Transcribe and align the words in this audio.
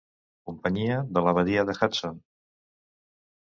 Companyia 0.49 0.95
de 1.17 1.23
la 1.27 1.35
Badia 1.41 1.67
de 1.69 1.77
Hudson. 1.81 2.19